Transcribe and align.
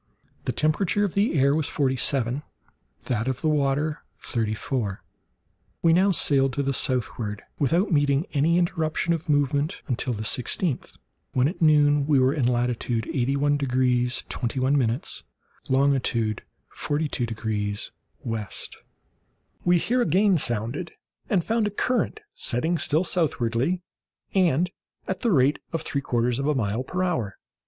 The 0.45 0.51
temperature 0.51 1.03
of 1.03 1.13
the 1.13 1.37
air 1.39 1.53
was 1.53 1.67
forty 1.67 1.95
seven, 1.95 2.41
that 3.03 3.27
of 3.27 3.41
the 3.41 3.47
water 3.49 4.01
thirty 4.19 4.55
four. 4.55 5.03
We 5.83 5.93
now 5.93 6.09
sailed 6.09 6.53
to 6.53 6.63
the 6.63 6.73
southward 6.73 7.43
without 7.59 7.91
meeting 7.91 8.25
any 8.33 8.57
interruption 8.57 9.13
of 9.13 9.29
moment 9.29 9.83
until 9.85 10.13
the 10.13 10.23
sixteenth, 10.23 10.97
when, 11.33 11.47
at 11.47 11.61
noon, 11.61 12.07
we 12.07 12.17
were 12.17 12.33
in 12.33 12.47
latitude 12.47 13.07
81 13.13 13.57
degrees 13.57 14.23
21', 14.27 15.01
longitude 15.69 16.41
42 16.71 17.27
degrees 17.27 17.91
W. 18.23 18.43
We 19.63 19.77
here 19.77 20.01
again 20.01 20.39
sounded, 20.39 20.93
and 21.29 21.43
found 21.45 21.67
a 21.67 21.69
current 21.69 22.21
setting 22.33 22.79
still 22.79 23.03
southwardly, 23.03 23.83
and 24.33 24.71
at 25.07 25.19
the 25.21 25.31
rate 25.31 25.59
of 25.71 25.83
three 25.83 26.01
quarters 26.01 26.39
of 26.39 26.47
a 26.47 26.55
mile 26.55 26.81
per 26.83 27.03
hour. 27.03 27.37